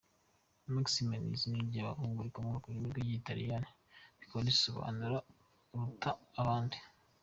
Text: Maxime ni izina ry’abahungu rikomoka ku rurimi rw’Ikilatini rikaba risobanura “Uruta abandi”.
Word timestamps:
Maxime 0.75 1.15
ni 1.19 1.29
izina 1.35 1.59
ry’abahungu 1.69 2.19
rikomoka 2.27 2.57
ku 2.63 2.67
rurimi 2.71 2.87
rw’Ikilatini 2.91 3.67
rikaba 4.19 4.43
risobanura 4.49 5.17
“Uruta 5.73 6.09
abandi”. 6.41 6.77